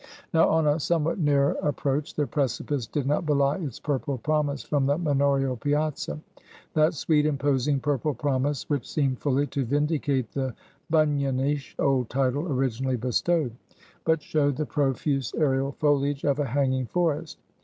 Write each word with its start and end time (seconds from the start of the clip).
Now, 0.33 0.49
on 0.49 0.65
a 0.65 0.79
somewhat 0.79 1.19
nearer 1.19 1.51
approach, 1.61 2.15
the 2.15 2.25
precipice 2.25 2.87
did 2.87 3.05
not 3.05 3.23
belie 3.23 3.57
its 3.59 3.79
purple 3.79 4.17
promise 4.17 4.63
from 4.63 4.87
the 4.87 4.97
manorial 4.97 5.55
piazza 5.57 6.19
that 6.73 6.95
sweet 6.95 7.27
imposing 7.27 7.79
purple 7.79 8.15
promise, 8.15 8.67
which 8.67 8.89
seemed 8.89 9.19
fully 9.19 9.45
to 9.45 9.63
vindicate 9.63 10.31
the 10.31 10.55
Bunyanish 10.89 11.75
old 11.77 12.09
title 12.09 12.51
originally 12.51 12.97
bestowed; 12.97 13.51
but 14.03 14.23
showed 14.23 14.55
the 14.55 14.65
profuse 14.65 15.35
aerial 15.35 15.73
foliage 15.73 16.23
of 16.23 16.39
a 16.39 16.45
hanging 16.45 16.87
forest. 16.87 17.37